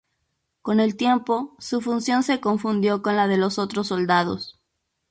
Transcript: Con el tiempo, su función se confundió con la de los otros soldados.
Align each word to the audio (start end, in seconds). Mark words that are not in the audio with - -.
Con 0.63 0.79
el 0.79 0.97
tiempo, 0.97 1.55
su 1.59 1.79
función 1.79 2.23
se 2.23 2.39
confundió 2.39 3.03
con 3.03 3.15
la 3.15 3.27
de 3.27 3.37
los 3.37 3.59
otros 3.59 3.85
soldados. 3.89 4.59